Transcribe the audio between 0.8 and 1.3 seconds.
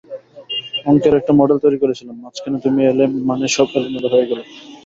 অঙ্কের